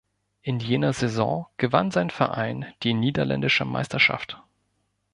In 0.41 0.57
jener 0.59 0.93
Saison 0.93 1.45
gewann 1.57 1.91
sein 1.91 2.09
Verein 2.09 2.65
die 2.81 2.95
niederländische 2.95 3.65
Meisterschaft. 3.65 4.41